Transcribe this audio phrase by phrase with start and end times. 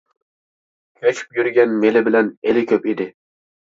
[1.03, 3.13] كۆچۈپ يۈرگەن مېلى بىلەن ئېلى كۆپ ئىدى.